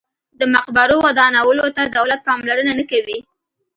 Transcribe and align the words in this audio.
د 0.39 0.41
مقبرو 0.53 0.97
ودانولو 1.05 1.65
ته 1.77 1.83
دولت 1.97 2.19
پاملرنه 2.27 2.71
نه 2.79 2.83
کوي. 2.91 3.17